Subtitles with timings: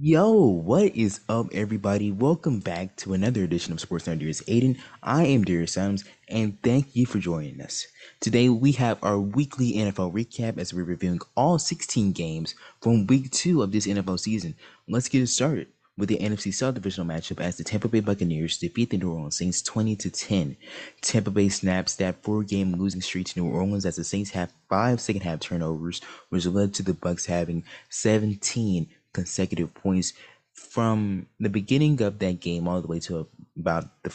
[0.00, 2.12] Yo, what is up, everybody?
[2.12, 4.78] Welcome back to another edition of Sports Nerd Darius Aiden.
[5.02, 7.84] I am Darius Adams, and thank you for joining us.
[8.20, 13.32] Today, we have our weekly NFL recap as we're reviewing all 16 games from week
[13.32, 14.54] two of this NFL season.
[14.86, 15.66] Let's get it started
[15.96, 19.36] with the NFC South divisional matchup as the Tampa Bay Buccaneers defeat the New Orleans
[19.36, 20.56] Saints 20 to 10.
[21.00, 25.00] Tampa Bay snaps that four-game losing streak to New Orleans as the Saints have five
[25.00, 30.12] second half turnovers, which led to the Bucks having 17 consecutive points
[30.54, 33.26] from the beginning of that game all the way to
[33.58, 34.14] about the,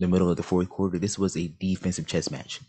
[0.00, 0.98] the middle of the fourth quarter.
[0.98, 2.60] This was a defensive chess match.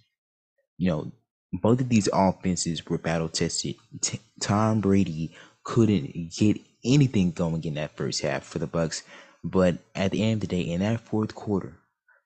[0.78, 1.12] You know,
[1.54, 3.76] both of these offenses were battle tested.
[4.02, 9.04] T- Tom Brady couldn't get anything going in that first half for the Bucks,
[9.44, 11.74] but at the end of the day, in that fourth quarter,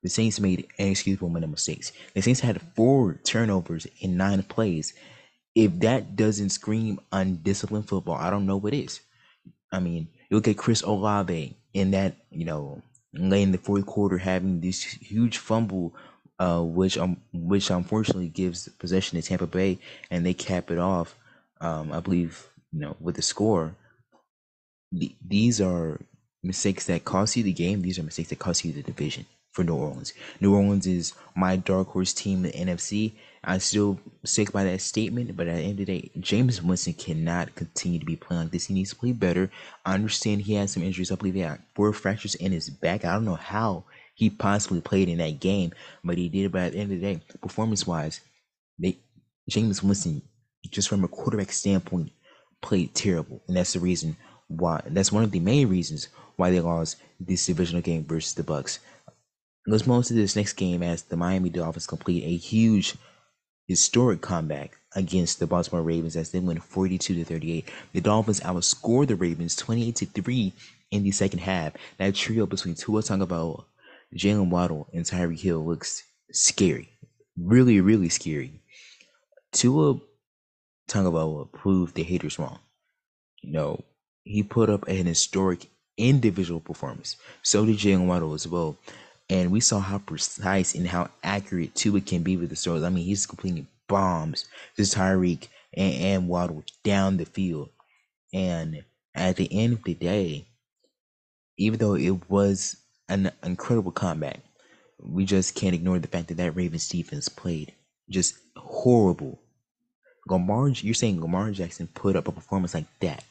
[0.03, 1.91] the Saints made inexcusable of mistakes.
[2.15, 4.93] The Saints had four turnovers in nine plays.
[5.53, 8.99] If that doesn't scream undisciplined football, I don't know what is.
[9.71, 12.81] I mean, you look at Chris Olave in that, you know,
[13.13, 15.95] late in the fourth quarter having this huge fumble,
[16.39, 21.15] uh, which um, which unfortunately gives possession to Tampa Bay, and they cap it off.
[21.59, 23.75] Um, I believe you know with the score.
[24.91, 26.01] The, these are
[26.43, 27.81] mistakes that cost you the game.
[27.81, 30.13] These are mistakes that cost you the division for New Orleans.
[30.39, 33.13] New Orleans is my dark horse team in the NFC.
[33.43, 36.93] I still stick by that statement, but at the end of the day, Jameis Winston
[36.93, 38.67] cannot continue to be playing like this.
[38.67, 39.49] He needs to play better.
[39.83, 41.11] I understand he has some injuries.
[41.11, 43.03] I believe he had four fractures in his back.
[43.03, 45.71] I don't know how he possibly played in that game,
[46.03, 46.51] but he did.
[46.51, 48.21] But at the end of the day, performance wise,
[48.77, 48.99] they
[49.49, 50.21] Jameis Winston,
[50.69, 52.11] just from a quarterback standpoint,
[52.61, 54.15] played terrible, and that's the reason
[54.47, 54.83] why.
[54.85, 58.79] That's one of the main reasons why they lost this divisional game versus the Bucks.
[59.65, 62.95] Let's move on to this next game as the Miami Dolphins complete a huge
[63.71, 67.69] historic comeback against the Baltimore Ravens as they win 42 to 38.
[67.93, 70.53] The Dolphins outscored the Ravens 28 to 3
[70.91, 71.73] in the second half.
[71.97, 73.63] That trio between Tua Tagovailoa,
[74.15, 76.89] Jalen Waddle, and Tyreek Hill looks scary.
[77.37, 78.61] Really, really scary.
[79.53, 79.99] Tua
[80.89, 82.59] Tagovailoa proved the haters wrong.
[83.41, 83.83] You know,
[84.23, 85.67] he put up an historic
[85.97, 87.15] individual performance.
[87.41, 88.77] So did Jalen Waddle as well.
[89.31, 92.83] And we saw how precise and how accurate Tua can be with the throws.
[92.83, 97.69] I mean, he's completing bombs to Tyreek and, and Waddle down the field.
[98.33, 98.83] And
[99.15, 100.47] at the end of the day,
[101.57, 102.75] even though it was
[103.07, 104.41] an incredible comeback,
[104.99, 107.73] we just can't ignore the fact that that Ravens defense played
[108.09, 109.39] just horrible.
[110.27, 113.23] Lamar, you're saying Lamar Jackson put up a performance like that,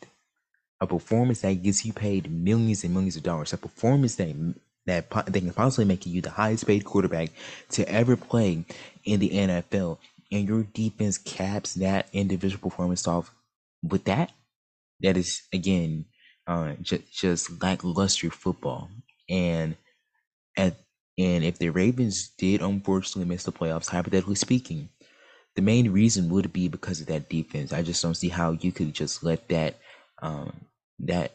[0.81, 4.34] a performance that gets you paid millions and millions of dollars, a performance that
[4.91, 7.31] that they can possibly make you the highest paid quarterback
[7.71, 8.65] to ever play
[9.05, 9.99] in the NFL,
[10.33, 13.33] and your defense caps that individual performance off
[13.83, 14.33] with that,
[15.01, 16.06] that is again
[16.47, 18.89] uh, just just lackluster football.
[19.28, 19.77] And
[20.56, 20.75] at
[21.19, 24.89] and if the Ravens did unfortunately miss the playoffs, hypothetically speaking,
[25.57, 27.72] the main reason would be because of that defense.
[27.72, 29.77] I just don't see how you could just let that
[30.22, 30.53] um,
[31.01, 31.33] that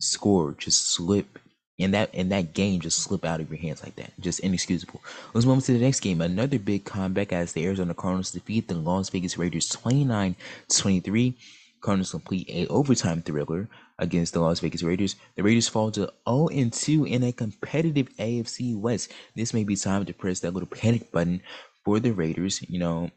[0.00, 1.38] score just slip
[1.80, 4.12] and that and that game just slip out of your hands like that.
[4.20, 5.00] Just inexcusable.
[5.34, 6.20] Let's move on to the next game.
[6.20, 11.34] Another big comeback as the Arizona Cardinals defeat the Las Vegas Raiders 29-23.
[11.80, 15.16] Cardinals complete a overtime thriller against the Las Vegas Raiders.
[15.36, 19.12] The Raiders fall to 0-2 in a competitive AFC West.
[19.34, 21.42] This may be time to press that little panic button
[21.84, 22.62] for the Raiders.
[22.68, 23.10] You know,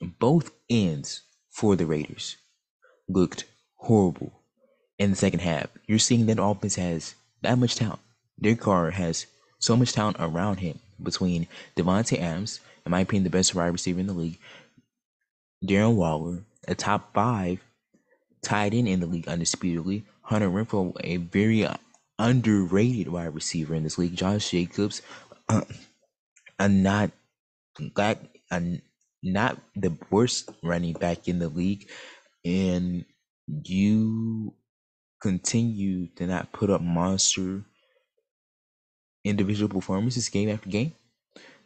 [0.00, 2.36] both ends for the Raiders
[3.08, 3.44] looked
[3.76, 4.32] horrible
[4.98, 5.66] in the second half.
[5.86, 8.00] You're seeing that offense has that much talent.
[8.40, 9.26] Derek Carr has
[9.58, 11.46] so much talent around him between
[11.76, 14.38] Davante Adams, in my opinion, the best wide receiver in the league,
[15.64, 17.60] Darren Waller, a top five
[18.42, 21.66] tight end in the league undisputedly, Hunter Renfrow, a very
[22.18, 25.02] underrated wide receiver in this league, Josh Jacobs,
[25.48, 25.62] uh,
[26.58, 27.10] a not
[27.94, 28.18] got
[28.50, 28.80] a,
[29.22, 31.88] not the worst running back in the league,
[32.44, 33.04] and
[33.46, 34.54] you
[35.20, 37.62] continue to not put up monster
[39.24, 40.92] individual performances game after game.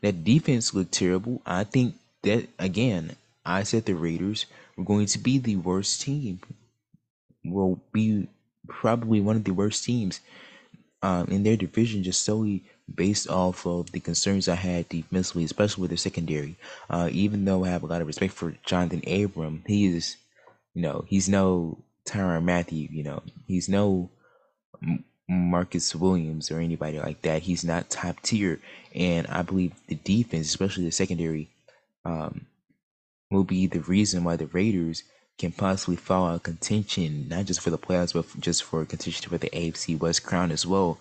[0.03, 1.41] That defense looked terrible.
[1.47, 4.47] I think that again, I said the Raiders
[4.77, 6.41] were going to be the worst team.
[7.45, 8.27] Will be
[8.69, 10.21] probably one of the worst teams
[11.03, 15.83] um, in their division, just solely based off of the concerns I had defensively, especially
[15.83, 16.57] with their secondary.
[16.89, 20.17] Uh, even though I have a lot of respect for Jonathan Abram, he is,
[20.75, 22.89] you know, he's no Tyrann Mathieu.
[22.91, 24.11] You know, he's no
[25.29, 27.43] Marcus Williams or anybody like that.
[27.43, 28.61] He's not top tier,
[28.95, 31.51] and I believe the defense, especially the secondary,
[32.05, 32.47] um,
[33.31, 35.03] will be the reason why the Raiders
[35.39, 39.39] can possibly fall out contention, not just for the playoffs, but just for contention for
[39.39, 40.99] the AFC West crown as well.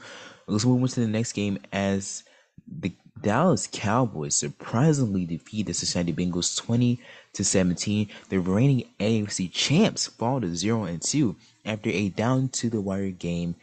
[0.48, 2.24] Let's move on to the next game as
[2.68, 2.92] the
[3.24, 7.00] Dallas Cowboys surprisingly defeat the Cincinnati Bengals 20
[7.32, 8.10] to 17.
[8.28, 11.36] The reigning AFC champs fall to 0 and 2
[11.66, 13.56] after a down to the wire game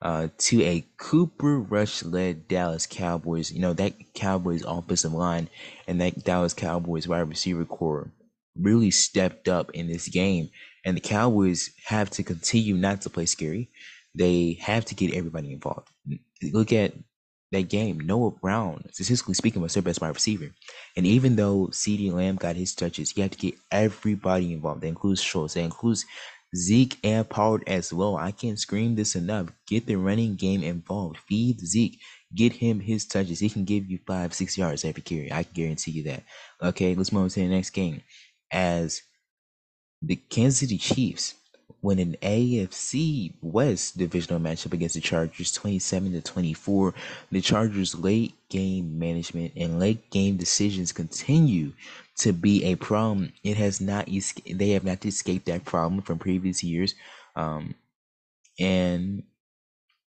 [0.00, 3.50] uh, to a Cooper Rush led Dallas Cowboys.
[3.50, 5.48] You know, that Cowboys offensive line
[5.88, 8.12] and that Dallas Cowboys wide receiver core
[8.56, 10.50] really stepped up in this game.
[10.84, 13.68] And the Cowboys have to continue not to play scary.
[14.14, 15.88] They have to get everybody involved.
[16.40, 16.94] Look at
[17.52, 18.00] that game.
[18.00, 20.50] Noah Brown, statistically speaking, was their best wide receiver.
[20.96, 24.82] And even though CeeDee Lamb got his touches, you have to get everybody involved.
[24.82, 25.54] That includes Schultz.
[25.54, 26.04] That includes
[26.56, 28.16] Zeke and Pollard as well.
[28.16, 29.48] I can't scream this enough.
[29.66, 31.18] Get the running game involved.
[31.18, 31.98] Feed Zeke.
[32.34, 33.38] Get him his touches.
[33.38, 35.32] He can give you five, six yards every carry.
[35.32, 36.24] I can guarantee you that.
[36.62, 38.02] Okay, let's move on to the next game.
[38.52, 39.02] As
[40.02, 41.34] the Kansas City Chiefs
[41.82, 46.94] win an AFC West divisional matchup against the Chargers 27 to 24.
[47.30, 51.72] The Chargers late game management and late game decisions continue
[52.18, 53.32] to be a problem.
[53.44, 54.08] It has not
[54.50, 56.94] they have not escaped that problem from previous years.
[57.36, 57.74] Um,
[58.58, 59.22] and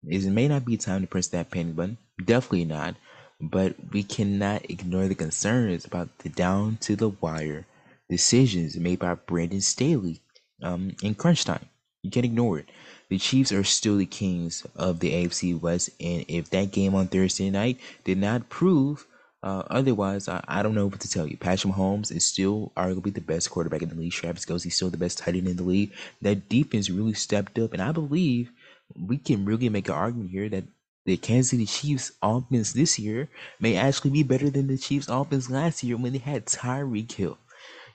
[0.06, 1.98] it may not be time to press that panic button.
[2.22, 2.96] Definitely not.
[3.40, 7.66] But we cannot ignore the concerns about the down to the wire
[8.08, 10.20] decisions made by Brandon Staley
[10.64, 11.68] um, in crunch time.
[12.02, 12.68] You can't ignore it.
[13.08, 17.06] The Chiefs are still the kings of the AFC West, and if that game on
[17.06, 19.06] Thursday night did not prove
[19.44, 21.36] uh, otherwise, I, I don't know what to tell you.
[21.36, 24.12] Patrick Mahomes is still arguably the best quarterback in the league.
[24.12, 25.92] Travis Kelce is still the best tight end in the league.
[26.22, 28.50] That defense really stepped up, and I believe
[28.98, 30.64] we can really make an argument here that
[31.04, 33.28] the Kansas City Chiefs offense this year
[33.60, 37.36] may actually be better than the Chiefs offense last year when they had Tyreek Hill.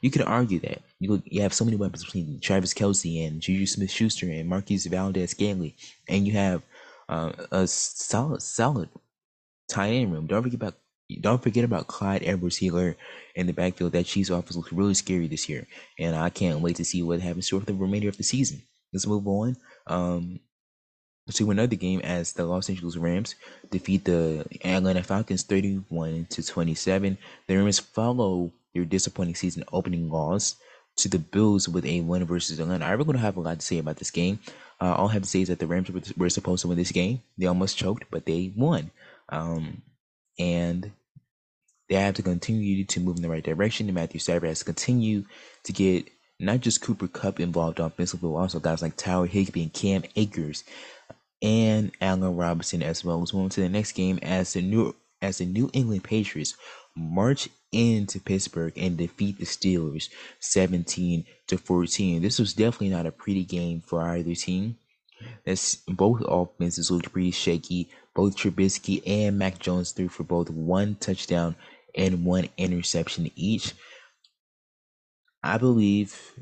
[0.01, 3.41] You could argue that you look, you have so many weapons between Travis Kelce and
[3.41, 5.73] Juju Smith Schuster and Marquez Valdes-Scantling,
[6.07, 6.61] and you have
[7.09, 8.89] uh, a solid, solid
[9.67, 10.27] tight end room.
[10.27, 10.75] Don't forget about
[11.21, 12.95] don't forget about Clyde Edwards-Helaire
[13.35, 13.93] in the backfield.
[13.93, 15.65] That Chiefs offense looks really scary this year,
[15.97, 18.61] and I can't wait to see what happens for the remainder of the season.
[18.93, 19.57] Let's move on.
[19.87, 20.39] Um,
[21.33, 23.35] to another game as the Los Angeles Rams
[23.69, 27.17] defeat the Atlanta Falcons 31 to 27.
[27.47, 30.55] The Rams follow their disappointing season opening loss
[30.97, 32.85] to the Bills with a win versus Atlanta.
[32.85, 34.39] I really don't have a lot to say about this game.
[34.81, 36.91] Uh, all I have to say is that the Rams were, supposed to win this
[36.91, 37.21] game.
[37.37, 38.91] They almost choked, but they won.
[39.29, 39.81] Um,
[40.37, 40.91] and
[41.89, 43.87] they have to continue to move in the right direction.
[43.87, 45.25] And Matthew Stafford has to continue
[45.63, 49.73] to get not just Cooper Kupp involved offensively, but also guys like Tyler Higbee and
[49.73, 50.63] Cam Akers
[51.41, 53.19] and Allen Robinson as well.
[53.19, 56.55] Let's move on to the next game as the new as the New England Patriots
[56.95, 62.21] march into Pittsburgh and defeat the Steelers 17 to 14.
[62.21, 64.77] This was definitely not a pretty game for either team.
[65.45, 67.89] That's both offenses looked pretty shaky.
[68.15, 71.55] Both Trubisky and Mac Jones threw for both one touchdown
[71.95, 73.73] and one interception each.
[75.43, 76.33] I believe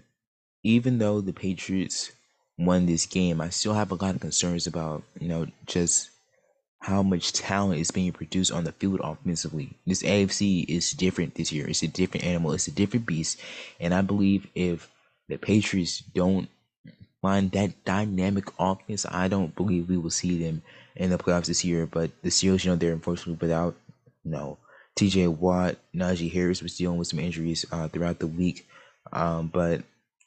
[0.63, 2.11] even though the Patriots
[2.57, 6.09] won this game, I still have a lot of concerns about, you know, just
[6.79, 9.71] how much talent is being produced on the field offensively.
[9.85, 11.67] This AFC is different this year.
[11.67, 12.53] It's a different animal.
[12.53, 13.39] It's a different beast.
[13.79, 14.89] And I believe if
[15.27, 16.47] the Patriots don't
[17.21, 20.61] find that dynamic offense, I don't believe we will see them
[20.95, 21.85] in the playoffs this year.
[21.87, 23.75] But the Steelers, you know, they're unfortunately without,
[24.23, 24.57] know,
[24.97, 28.67] TJ Watt, Najee Harris was dealing with some injuries uh, throughout the week.
[29.11, 29.83] Um, but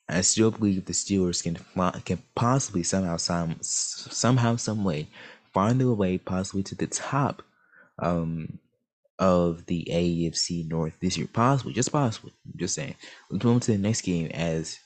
[0.09, 1.59] I still believe the Steelers can
[2.05, 5.09] can possibly somehow some somehow some way
[5.53, 7.43] find their way possibly to the top
[7.99, 8.59] um,
[9.19, 11.29] of the AFC North this year.
[11.33, 12.33] Possibly, just possibly.
[12.47, 12.95] I'm just saying.
[13.31, 14.79] Let's move on to the next game as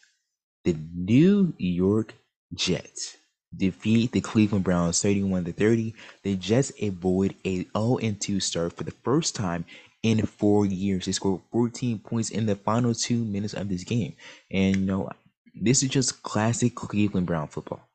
[0.64, 2.14] the New York
[2.54, 3.16] Jets
[3.56, 5.94] defeat the Cleveland Browns 31 to 30.
[6.22, 9.64] The Jets avoid a 0 2 start for the first time
[10.02, 11.06] in four years.
[11.06, 14.14] They scored 14 points in the final two minutes of this game.
[14.50, 15.10] And you know,
[15.54, 17.88] this is just classic Cleveland Brown football.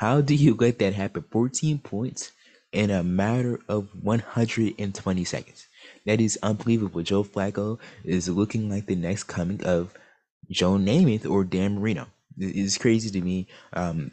[0.00, 1.26] How do you let that happen?
[1.30, 2.32] 14 points
[2.72, 5.68] in a matter of 120 seconds.
[6.06, 7.02] That is unbelievable.
[7.02, 9.92] Joe Flacco is looking like the next coming of
[10.50, 12.06] Joe Namath or Dan Marino.
[12.38, 13.46] It's crazy to me.
[13.74, 14.12] Um,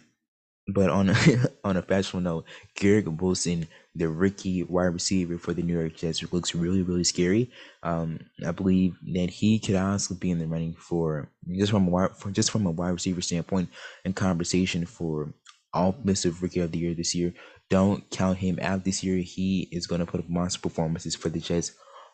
[0.68, 1.16] but on a,
[1.64, 2.44] on a factual note,
[2.76, 3.66] Garrett Wilson,
[3.96, 7.50] the rookie wide receiver for the New York Jets, looks really really scary.
[7.82, 11.90] Um, I believe that he could honestly be in the running for just from a
[11.90, 13.70] wide, just from a wide receiver standpoint
[14.04, 15.34] and conversation for
[15.78, 17.34] offensive rookie of the year this year.
[17.70, 19.18] Don't count him out this year.
[19.18, 21.74] He is going to put up monster performances for the Jets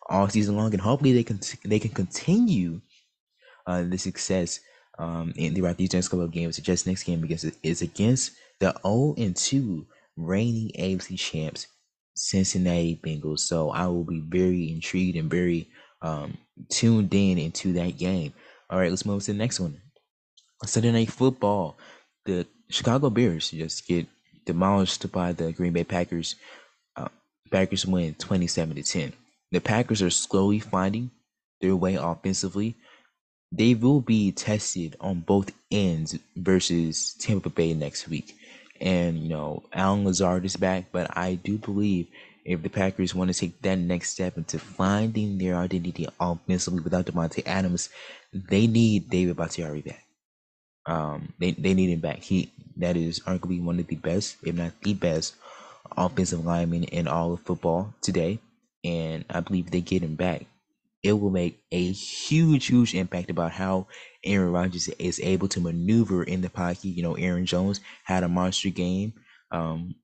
[0.10, 2.82] all season long, and hopefully they can they can continue
[3.67, 4.60] uh, the success
[5.00, 6.55] um, in throughout these next couple of games.
[6.55, 9.86] The Jets' next game against is against the 0 and 2
[10.17, 11.67] reigning AFC champs,
[12.15, 13.39] Cincinnati Bengals.
[13.39, 15.70] So I will be very intrigued and very
[16.01, 16.38] um,
[16.70, 18.34] tuned in into that game.
[18.70, 19.82] All right, let's move to the next one.
[20.65, 21.77] Sunday Night Football.
[22.25, 24.08] The Chicago Bears just get
[24.46, 26.36] demolished by the Green Bay Packers.
[26.96, 27.10] Uh,
[27.51, 29.13] Packers win 27 to 10.
[29.51, 31.12] The Packers are slowly finding
[31.62, 32.75] their way offensively
[33.55, 38.36] they will be tested on both ends versus Tampa Bay next week.
[38.82, 42.08] And you know, Allen Lazard is back, but I do believe
[42.43, 47.05] if the Packers want to take that next step into finding their identity offensively without
[47.05, 47.89] Davante Adams,
[48.34, 50.03] they need David Bakhtiari back.
[50.85, 52.19] Um, they they need him back.
[52.19, 55.35] He that is arguably one of the best, if not the best,
[55.97, 58.39] offensive lineman in all of football today.
[58.83, 60.45] And I believe they get him back
[61.03, 63.87] it will make a huge, huge impact about how
[64.23, 66.85] Aaron Rodgers is able to maneuver in the pocket.
[66.85, 69.13] You know, Aaron Jones had a monster game.
[69.51, 69.95] Um,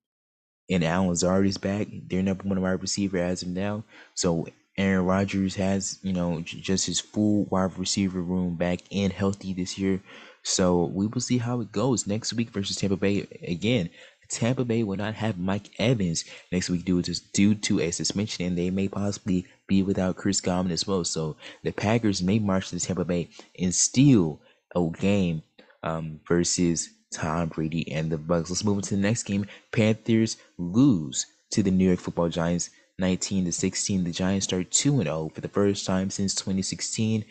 [0.69, 1.87] and Allen Lazard is back.
[2.07, 3.83] They're number one wide receiver as of now.
[4.13, 9.53] So Aaron Rodgers has, you know, just his full wide receiver room back and healthy
[9.53, 10.01] this year.
[10.43, 13.27] So we will see how it goes next week versus Tampa Bay.
[13.47, 13.89] Again,
[14.29, 18.45] Tampa Bay will not have Mike Evans next week due to due to a suspension,
[18.45, 21.03] and they may possibly be without Chris Godwin as well.
[21.03, 24.39] So the Packers may march to Tampa Bay and steal
[24.75, 25.41] a game
[25.83, 28.49] um, versus Tom Brady and the Bucks.
[28.49, 29.45] Let's move on to the next game.
[29.71, 32.69] Panthers lose to the New York Football Giants
[32.99, 34.03] 19 to 16.
[34.03, 37.25] The Giants start 2 and 0 for the first time since 2016.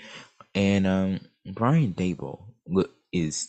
[0.55, 3.49] And um, Brian Daboll look, is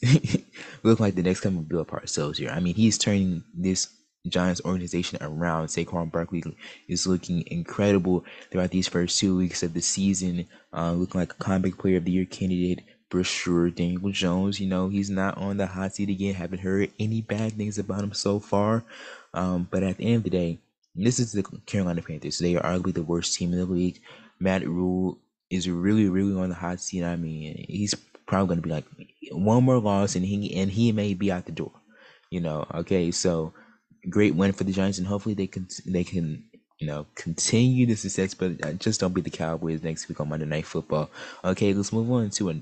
[0.84, 2.50] look like the next coming Bill Parcells here.
[2.50, 3.89] I mean, he's turning this
[4.28, 5.68] Giants organization around.
[5.68, 6.44] Saquon Barkley
[6.88, 11.44] is looking incredible throughout these first two weeks of the season, uh, looking like a
[11.44, 13.70] comeback player of the year candidate for sure.
[13.70, 16.34] Daniel Jones, you know, he's not on the hot seat again.
[16.34, 18.84] Haven't heard any bad things about him so far.
[19.34, 20.60] Um, but at the end of the day,
[20.96, 22.39] this is the Carolina Panthers.
[22.39, 24.01] They are arguably the worst team in the league.
[24.39, 25.18] Matt Rhule
[25.50, 27.04] is really, really on the hot seat.
[27.04, 28.86] I mean, he's probably going to be like
[29.32, 31.72] one more loss, and he and he may be out the door.
[32.30, 33.54] You know, okay, so
[34.10, 36.44] great win for the Giants, and hopefully they can they can
[36.80, 38.34] you know continue the success.
[38.34, 41.10] But uh, just don't beat the Cowboys next week on Monday Night Football.
[41.44, 42.56] Okay, let's move on to a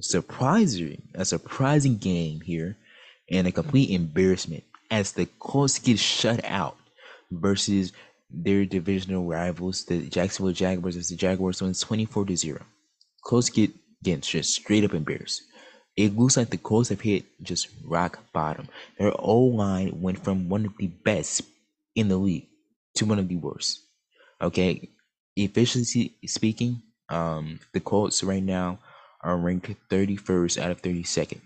[0.00, 2.76] surprising a surprising game here,
[3.30, 6.76] and a complete embarrassment as the Colts get shut out
[7.30, 7.92] versus
[8.30, 12.62] their divisional rivals, the Jacksonville Jaguars, as the Jaguars win 24 to 0.
[13.24, 13.70] Colts get
[14.02, 15.42] again just straight up embarrassed.
[15.96, 18.68] It looks like the Colts have hit just rock bottom.
[18.98, 21.42] Their O line went from one of the best
[21.94, 22.46] in the league
[22.96, 23.80] to one of the worst.
[24.40, 24.88] Okay,
[25.36, 28.78] efficiency speaking, um, the Colts right now
[29.22, 31.40] are ranked 31st out of 32nd,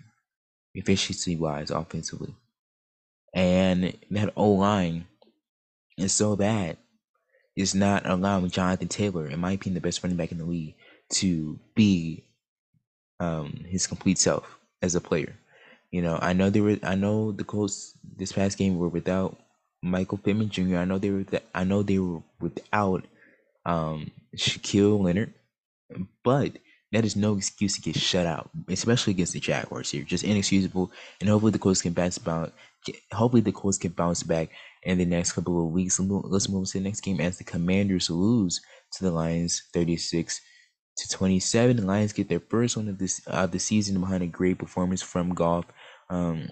[0.73, 2.33] efficiency wise, offensively.
[3.33, 5.05] And that O line
[5.97, 6.77] is so bad,
[7.55, 10.75] it's not allowing Jonathan Taylor, in my opinion, the best running back in the league,
[11.09, 12.23] to be
[13.19, 15.35] um, his complete self as a player.
[15.91, 16.77] You know, I know they were.
[16.83, 19.37] I know the Colts this past game were without
[19.81, 20.77] Michael Pittman Jr.
[20.77, 21.25] I know they were.
[21.55, 23.05] I know they were without
[23.65, 25.33] um, Shaquille Leonard,
[26.23, 26.53] but
[26.91, 30.03] that is no excuse to get shut out, especially against the Jaguars here.
[30.03, 30.91] Just inexcusable.
[31.19, 32.51] And hopefully the Colts can bounce back.
[33.13, 34.49] Hopefully the Colts can bounce back
[34.83, 35.99] in the next couple of weeks.
[35.99, 38.61] Let's move to the next game as the Commanders lose
[38.93, 40.41] to the Lions, thirty six
[40.97, 41.77] to 27.
[41.77, 45.01] The Lions get their first one of this of the season behind a great performance
[45.01, 45.65] from Goff.
[46.09, 46.49] Um,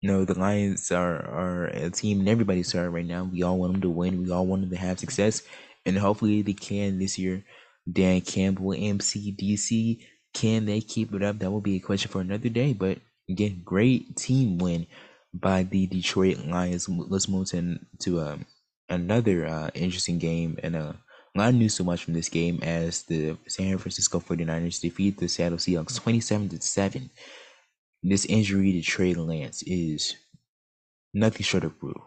[0.00, 3.24] you know, the Lions are, are a team and everybody's sorry right now.
[3.24, 4.22] We all want them to win.
[4.22, 5.42] We all want them to have success.
[5.84, 7.44] And hopefully they can this year.
[7.90, 10.00] Dan Campbell, MCDC,
[10.34, 11.38] can they keep it up?
[11.38, 12.74] That will be a question for another day.
[12.74, 14.86] But again, great team win
[15.32, 16.88] by the Detroit Lions.
[16.88, 18.46] Let's move to, to um,
[18.88, 20.92] another uh, interesting game and uh,
[21.34, 25.58] not news so much from this game as the San Francisco 49ers defeat the Seattle
[25.58, 27.10] Seahawks 27 to 7.
[28.02, 30.14] This injury to Trey Lance is
[31.12, 32.04] nothing short of brutal.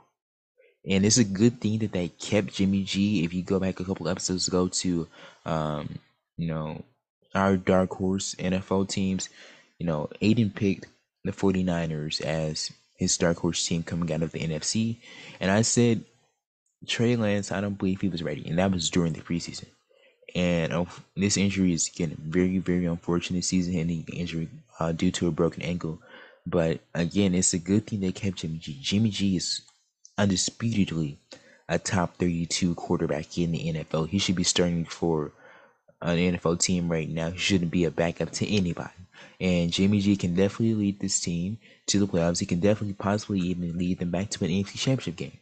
[0.88, 3.24] And it's a good thing that they kept Jimmy G.
[3.24, 5.08] If you go back a couple episodes ago to
[5.46, 6.00] um,
[6.38, 6.84] you know,
[7.36, 9.30] our dark horse NFL teams,
[9.78, 10.88] you know, Aiden picked
[11.24, 14.98] the 49ers as his dark horse team coming out of the NFC.
[15.40, 16.04] And I said
[16.88, 19.68] Trey Lance, I don't believe he was ready, and that was during the preseason.
[20.34, 20.86] And uh,
[21.16, 26.02] this injury is again very, very unfortunate season-ending injury uh, due to a broken ankle.
[26.46, 28.78] But again, it's a good thing they kept Jimmy G.
[28.82, 29.62] Jimmy G is
[30.18, 31.20] undisputedly
[31.70, 34.10] a top 32 quarterback in the NFL.
[34.10, 35.32] He should be starting for
[36.02, 37.30] an NFL team right now.
[37.32, 38.90] He shouldn't be a backup to anybody.
[39.40, 42.40] And Jimmy G can definitely lead this team to the playoffs.
[42.40, 45.38] He can definitely possibly even lead them back to an AFC championship game.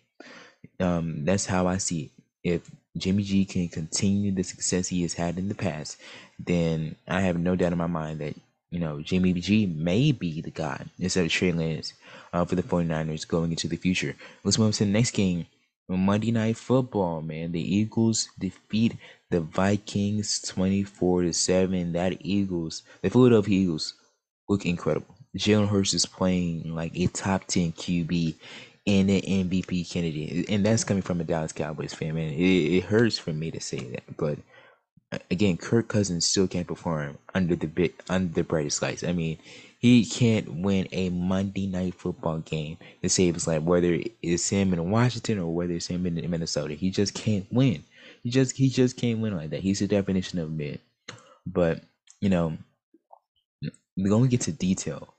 [0.80, 2.12] Um, that's how I see it.
[2.44, 5.98] If Jimmy G can continue the success he has had in the past,
[6.40, 8.36] then I have no doubt in my mind that,
[8.72, 11.94] you know, Jimmy G may be the guy instead of Trey Lance
[12.34, 14.16] uh, for the 49ers going into the future.
[14.44, 15.46] Let's move on to the next game.
[15.90, 17.52] Monday Night Football, man.
[17.52, 18.96] The Eagles defeat
[19.32, 21.94] the Vikings 24 to 7.
[21.94, 23.96] That Eagles, the Philadelphia Eagles,
[24.48, 25.16] look incredible.
[25.38, 28.36] Jalen Hurts is playing like a top 10 QB
[28.90, 30.50] and an MVP candidate.
[30.50, 32.34] And that's coming from a Dallas Cowboys fan, man.
[32.34, 32.42] It,
[32.78, 34.18] it hurts for me to say that.
[34.18, 34.40] But
[35.12, 39.04] uh, again, Kirk Cousins still can't perform under the bit under the brightest lights.
[39.04, 39.38] I mean,
[39.78, 44.74] he can't win a Monday night football game to save his life, whether it's him
[44.74, 46.74] in Washington or whether it's him in Minnesota.
[46.74, 47.84] He just can't win.
[48.24, 49.62] He just he just can't win like that.
[49.62, 50.80] He's the definition of mid.
[51.46, 51.84] But
[52.22, 52.58] you know,
[53.96, 55.14] we're gonna get to detail.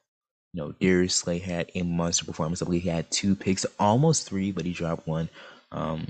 [0.53, 2.61] You know, Darius Slay had a monster performance.
[2.61, 5.29] I believe he had two picks, almost three, but he dropped one.
[5.71, 6.09] Um,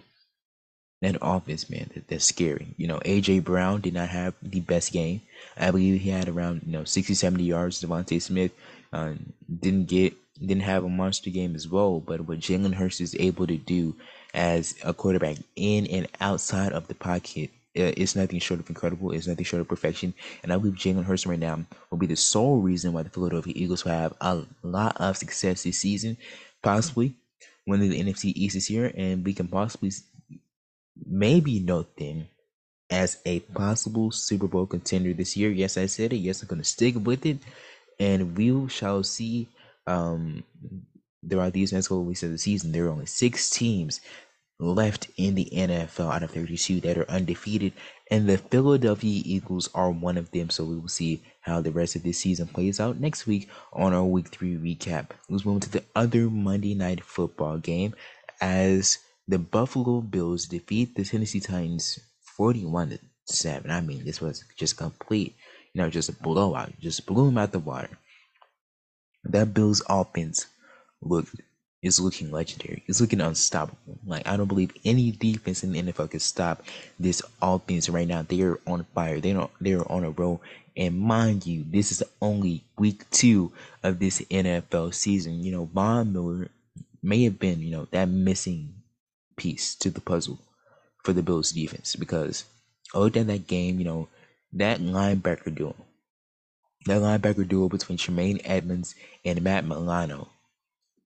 [1.02, 2.68] that offense, man, that, that's scary.
[2.76, 5.22] You know, AJ Brown did not have the best game.
[5.56, 7.82] I believe he had around you know 60, 70 yards.
[7.82, 8.52] DeVonta Smith
[8.92, 9.12] uh,
[9.60, 12.00] didn't get didn't have a monster game as well.
[12.00, 13.94] But what Jalen Hurts is able to do
[14.32, 19.12] as a quarterback in and outside of the pocket it's nothing short of incredible.
[19.12, 20.14] It's nothing short of perfection.
[20.42, 21.60] And I believe Jalen Hurts right now
[21.90, 25.62] will be the sole reason why the Philadelphia Eagles will have a lot of success
[25.62, 26.16] this season,
[26.62, 27.14] possibly
[27.66, 29.90] winning the NFC East this year, and we can possibly
[31.06, 32.28] maybe note them
[32.90, 35.50] as a possible Super Bowl contender this year.
[35.50, 36.16] Yes, I said it.
[36.16, 37.38] Yes, I'm to stick with it,
[37.98, 39.48] and we shall see.
[39.86, 40.44] Um,
[41.28, 44.00] throughout these next couple weeks of the season, there are only six teams
[44.60, 47.72] left in the NFL out of 32 that are undefeated,
[48.10, 50.50] and the Philadelphia Eagles are one of them.
[50.50, 53.94] So we will see how the rest of this season plays out next week on
[53.94, 55.10] our Week 3 recap.
[55.28, 57.94] Let's move to the other Monday night football game
[58.40, 61.98] as the Buffalo Bills defeat the Tennessee Titans
[62.36, 63.70] 41 to 7.
[63.70, 65.36] I mean, this was just complete,
[65.72, 67.98] you know, just a blowout, just blew them out the water.
[69.24, 70.46] That Bills offense
[71.00, 71.34] looked
[71.82, 72.82] is looking legendary.
[72.86, 73.98] It's looking unstoppable.
[74.06, 76.62] Like I don't believe any defense in the NFL can stop
[76.98, 78.22] this offense right now.
[78.22, 79.20] They are on fire.
[79.20, 79.50] They don't.
[79.60, 80.42] They are on a roll.
[80.76, 85.42] And mind you, this is only week two of this NFL season.
[85.42, 86.48] You know, Von Miller
[87.02, 88.74] may have been you know that missing
[89.36, 90.38] piece to the puzzle
[91.02, 92.44] for the Bills defense because
[92.94, 93.78] other than that game.
[93.78, 94.08] You know,
[94.52, 95.76] that linebacker duel,
[96.86, 100.28] that linebacker duel between Tremaine Edmunds and Matt Milano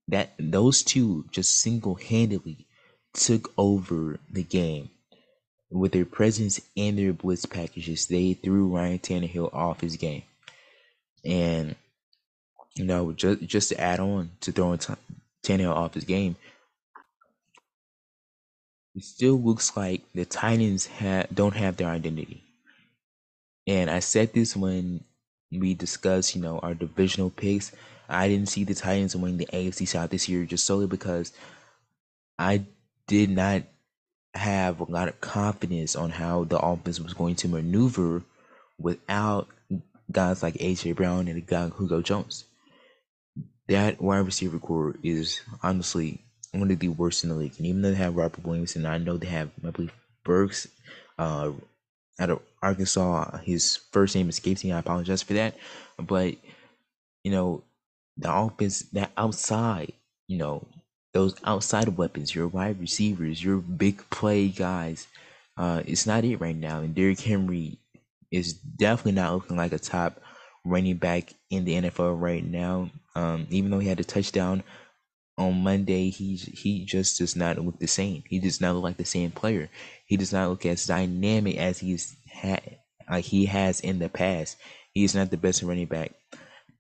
[0.09, 2.67] that those two just single-handedly
[3.15, 4.91] took over the game
[5.71, 8.07] with their presence and their blitz packages.
[8.07, 10.23] They threw Ryan Tannehill off his game,
[11.25, 11.77] and
[12.77, 14.95] you know just just to add on to throwing t-
[15.45, 16.37] Tannehill off his game,
[18.95, 22.43] it still looks like the Titans ha- don't have their identity.
[23.67, 25.05] And I said this when
[25.51, 27.73] we discussed, you know, our divisional picks.
[28.09, 31.33] I didn't see the Titans winning the AFC South this year just solely because
[32.39, 32.65] I
[33.07, 33.63] did not
[34.35, 38.23] have a lot of confidence on how the offense was going to maneuver
[38.79, 39.49] without
[40.11, 42.45] guys like AJ Brown and a guy Julio Jones.
[43.69, 46.21] That wide receiver core is honestly
[46.53, 47.55] one of the worst in the league.
[47.57, 49.93] And even though they have Robert Williams, and I know they have, I believe,
[50.25, 50.69] Burks
[51.19, 51.53] uh,
[52.19, 53.39] out of Arkansas.
[53.39, 54.73] His first name escapes me.
[54.73, 55.57] I apologize for that.
[55.99, 56.37] But,
[57.23, 57.63] you know,
[58.17, 59.93] the offense that outside,
[60.29, 60.67] you know,
[61.13, 65.07] those outside weapons, your wide receivers, your big play guys,
[65.57, 66.81] uh, it's not it right now.
[66.81, 67.79] And Derrick Henry
[68.31, 70.21] is definitely not looking like a top
[70.65, 72.91] running back in the NFL right now.
[73.15, 74.65] Um, even though he had a touchdown
[75.39, 78.25] on Monday, he he just does not look the same.
[78.29, 79.69] He does not look like the same player.
[80.07, 84.57] He does not look as dynamic as he's had like he has in the past.
[84.93, 86.13] He is not the best running back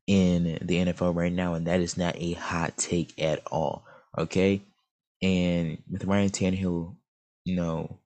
[0.07, 3.85] in the NFL right now, and that is not a hot take at all.
[4.17, 4.62] Okay,
[5.23, 6.97] and with Ryan Tannehill,
[7.45, 7.99] you know,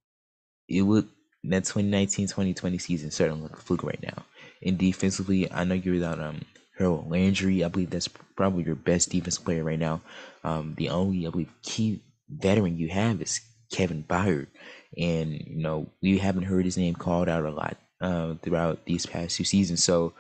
[0.68, 1.08] it would
[1.44, 4.24] that 2019-2020 season certainly look a fluke right now.
[4.62, 6.42] And defensively, I know you're without um
[6.78, 7.64] Harold Landry.
[7.64, 10.00] I believe that's probably your best defense player right now.
[10.44, 13.40] Um, the only I believe key veteran you have is
[13.72, 14.46] Kevin Byard,
[14.96, 19.06] and you know we haven't heard his name called out a lot uh, throughout these
[19.06, 19.82] past two seasons.
[19.82, 20.14] So,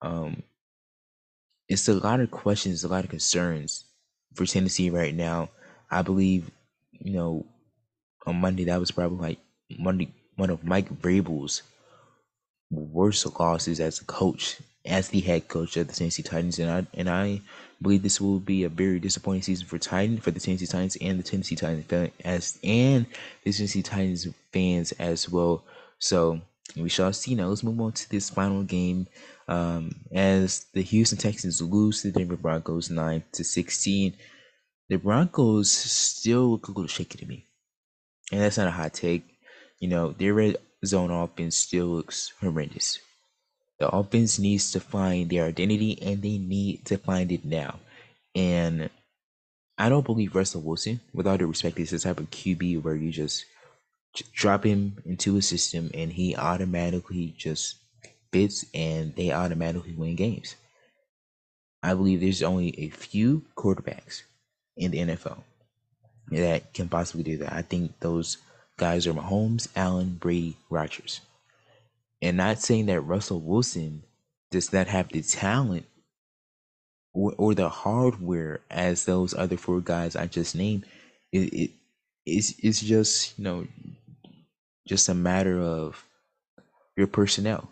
[0.00, 0.42] um,
[1.72, 3.84] it's a lot of questions, a lot of concerns
[4.34, 5.48] for Tennessee right now.
[5.90, 6.50] I believe,
[6.92, 7.46] you know,
[8.26, 9.38] on Monday that was probably like
[9.78, 11.62] Monday one of Mike Vrabel's
[12.70, 16.86] worst losses as a coach as the head coach of the Tennessee Titans, and I
[16.94, 17.40] and I
[17.80, 21.18] believe this will be a very disappointing season for Titan for the Tennessee Titans and
[21.18, 23.06] the Tennessee Titans as and
[23.44, 25.64] the Tennessee Titans fans as well.
[25.98, 26.40] So
[26.76, 27.34] we shall see.
[27.34, 29.06] Now let's move on to this final game.
[29.48, 34.14] Um, as the Houston Texans lose to the Denver Broncos nine to sixteen,
[34.88, 37.46] the Broncos still look a little shaky to me,
[38.30, 39.24] and that's not a hot take.
[39.80, 42.98] You know their red zone offense still looks horrendous.
[43.78, 47.80] The offense needs to find their identity and they need to find it now.
[48.34, 48.90] And
[49.76, 52.94] I don't believe Russell Wilson, with all due respect, is the type of QB where
[52.94, 53.44] you just
[54.32, 57.76] drop him into a system and he automatically just
[58.32, 60.56] fits and they automatically win games.
[61.82, 64.22] I believe there's only a few quarterbacks
[64.76, 65.42] in the NFL
[66.30, 67.52] that can possibly do that.
[67.52, 68.38] I think those
[68.76, 71.20] guys are Mahomes, Allen, Brady, Rodgers.
[72.20, 74.04] And not saying that Russell Wilson
[74.50, 75.86] does not have the talent
[77.12, 80.86] or, or the hardware as those other four guys I just named.
[81.32, 81.70] It, it
[82.24, 83.66] it's, it's just, you know,
[84.86, 86.04] just a matter of
[86.96, 87.68] your personnel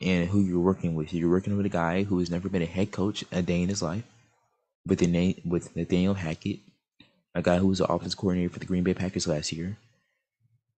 [0.00, 1.12] and who you're working with.
[1.12, 3.68] You're working with a guy who has never been a head coach a day in
[3.68, 4.04] his life,
[4.86, 6.60] with the with Nathaniel Hackett,
[7.34, 9.76] a guy who was the offense coordinator for the Green Bay Packers last year,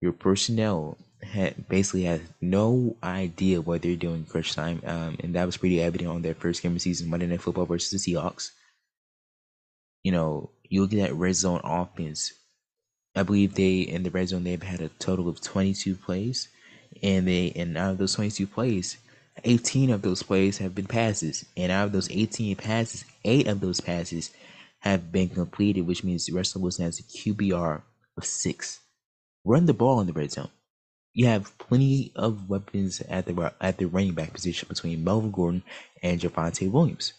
[0.02, 5.46] your personnel had basically has no idea what they're doing crunch time, um, and that
[5.46, 8.14] was pretty evident on their first game of the season, Monday Night Football versus the
[8.14, 8.52] Seahawks.
[10.04, 12.34] You know, you look at that red zone offense.
[13.16, 16.48] I believe they in the red zone they've had a total of 22 plays,
[17.04, 18.98] and they and out of those 22 plays,
[19.44, 23.60] 18 of those plays have been passes, and out of those 18 passes, eight of
[23.60, 24.32] those passes
[24.80, 27.82] have been completed, which means Russell Wilson has a QBR
[28.18, 28.80] of six.
[29.44, 30.50] Run the ball in the red zone.
[31.14, 35.64] You have plenty of weapons at the at the running back position between Melvin Gordon
[36.02, 37.14] and Javonte Williams.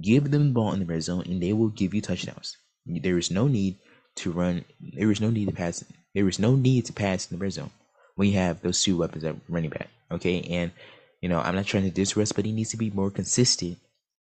[0.00, 2.56] Give them the ball in the red zone, and they will give you touchdowns.
[2.84, 3.76] There is no need
[4.16, 4.64] to run.
[4.80, 5.82] There is no need to pass.
[6.14, 7.70] There is no need to pass in the red zone
[8.16, 9.88] when you have those two weapons at running back.
[10.10, 10.72] Okay, and
[11.20, 13.78] you know I'm not trying to disrespect, but he needs to be more consistent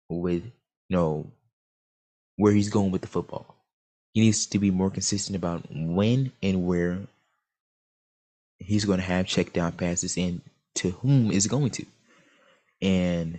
[0.08, 1.26] with you know
[2.36, 3.56] where he's going with the football.
[4.12, 6.98] He needs to be more consistent about when and where
[8.58, 10.40] he's going to have check down passes and
[10.76, 11.86] to whom is going to.
[12.82, 13.38] And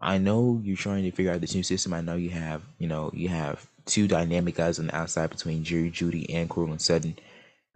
[0.00, 1.92] I know you're trying to figure out this new system.
[1.92, 5.64] I know you have, you know, you have two dynamic guys on the outside between
[5.64, 7.16] Jerry Jeudy and Courtland Sutton.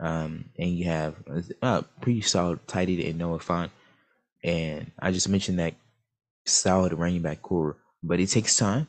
[0.00, 1.14] Um, and you have
[1.62, 3.70] a pretty solid tight end in Noah Fant.
[4.44, 5.74] And I just mentioned that
[6.44, 8.86] solid running back core, but it takes time.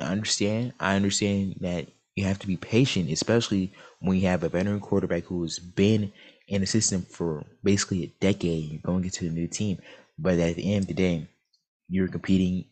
[0.00, 0.74] I understand.
[0.78, 5.24] I understand that you have to be patient, especially when you have a veteran quarterback
[5.24, 6.12] who's been
[6.46, 8.70] in the system for basically a decade.
[8.70, 9.78] You're going into a new team,
[10.18, 11.28] but at the end of the day,
[11.88, 12.64] you're competing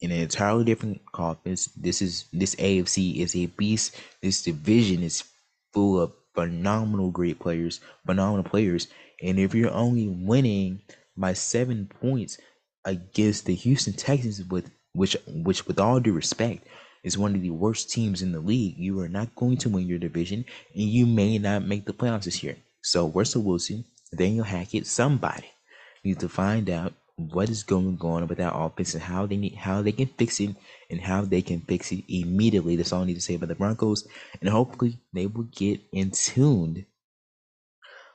[0.00, 1.66] in an entirely different conference.
[1.76, 3.96] This is this AFC is a beast.
[4.20, 5.24] This division is
[5.72, 8.88] full of phenomenal, great players, phenomenal players.
[9.22, 10.82] And if you're only winning
[11.16, 12.38] by seven points
[12.84, 16.66] against the Houston Texans, with which which with all due respect
[17.02, 18.76] is one of the worst teams in the league.
[18.76, 22.24] You are not going to win your division, and you may not make the playoffs
[22.24, 22.56] this year.
[22.82, 23.84] So Russell Wilson,
[24.16, 25.50] Daniel Hackett, somebody
[26.04, 29.54] needs to find out what is going on with that offense and how they need
[29.54, 30.56] how they can fix it
[30.90, 32.76] and how they can fix it immediately.
[32.76, 34.06] That's all I need to say about the Broncos,
[34.40, 36.84] and hopefully they will get in tuned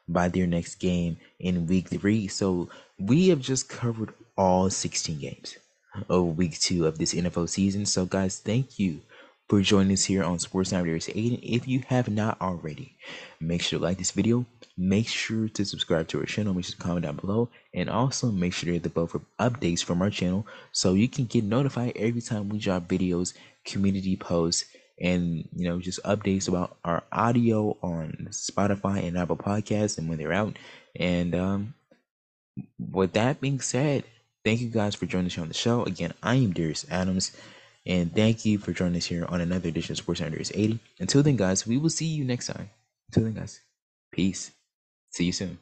[0.07, 2.27] by their next game in week three.
[2.27, 5.57] So we have just covered all 16 games
[6.09, 7.85] of week two of this NFL season.
[7.85, 9.01] So, guys, thank you
[9.47, 11.39] for joining us here on Sports Now Aiden.
[11.41, 12.95] If you have not already,
[13.39, 14.45] make sure to like this video.
[14.77, 16.53] Make sure to subscribe to our channel.
[16.53, 19.21] Make sure to comment down below, and also make sure to hit the bell for
[19.39, 23.33] updates from our channel so you can get notified every time we drop videos,
[23.65, 24.65] community posts,
[24.99, 30.17] and you know just updates about our audio on Spotify and Apple Podcasts and when
[30.17, 30.57] they're out.
[30.95, 31.73] And um,
[32.79, 34.03] with that being said,
[34.47, 35.83] Thank you guys for joining us on the show.
[35.83, 37.35] Again, I am Darius Adams,
[37.85, 40.79] and thank you for joining us here on another edition of Sports Darius 80.
[41.01, 42.69] Until then, guys, we will see you next time.
[43.09, 43.59] Until then, guys,
[44.13, 44.51] peace.
[45.09, 45.59] See you soon.